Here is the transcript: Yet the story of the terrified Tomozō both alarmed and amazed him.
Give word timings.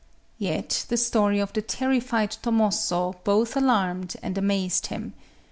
Yet 0.39 0.87
the 0.89 0.97
story 0.97 1.37
of 1.39 1.53
the 1.53 1.61
terrified 1.61 2.31
Tomozō 2.41 3.17
both 3.23 3.55
alarmed 3.55 4.15
and 4.23 4.35
amazed 4.35 4.87
him. 4.87 5.13